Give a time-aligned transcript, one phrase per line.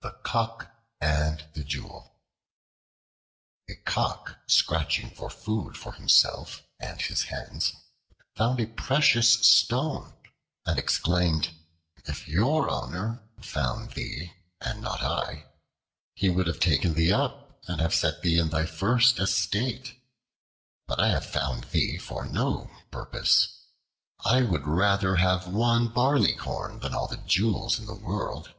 [0.00, 0.70] The Cock
[1.00, 2.14] and the Jewel
[3.68, 7.72] A COCK, scratching for food for himself and his hens,
[8.36, 10.14] found a precious stone
[10.66, 11.50] and exclaimed:
[12.04, 15.46] "If your owner had found thee, and not I,
[16.14, 19.98] he would have taken thee up, and have set thee in thy first estate;
[20.86, 23.48] but I have found thee for no purpose.
[24.24, 28.54] I would rather have one barleycorn than all the jewels in the world."